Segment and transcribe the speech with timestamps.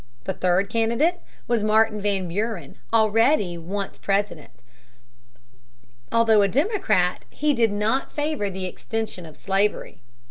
[0.23, 4.49] The third candidate was Martin Van Buren, already once President.
[6.11, 10.01] Although a Democrat, he did not favor the extension of slavery.